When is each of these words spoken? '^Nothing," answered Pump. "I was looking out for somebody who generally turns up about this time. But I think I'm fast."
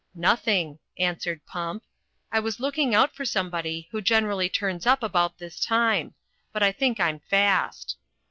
'^Nothing," 0.17 0.79
answered 0.97 1.45
Pump. 1.45 1.83
"I 2.31 2.39
was 2.39 2.59
looking 2.59 2.95
out 2.95 3.13
for 3.15 3.23
somebody 3.23 3.87
who 3.91 4.01
generally 4.01 4.49
turns 4.49 4.87
up 4.87 5.03
about 5.03 5.37
this 5.37 5.59
time. 5.63 6.15
But 6.51 6.63
I 6.63 6.71
think 6.71 6.99
I'm 6.99 7.19
fast." 7.19 7.97